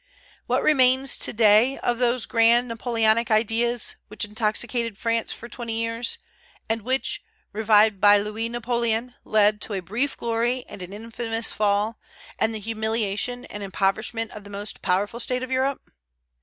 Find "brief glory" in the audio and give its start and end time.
9.79-10.65